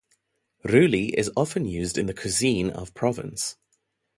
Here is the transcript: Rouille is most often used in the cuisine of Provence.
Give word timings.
Rouille 0.65 1.13
is 1.15 1.27
most 1.27 1.37
often 1.37 1.65
used 1.67 1.95
in 1.95 2.07
the 2.07 2.13
cuisine 2.15 2.71
of 2.71 2.95
Provence. 2.95 3.55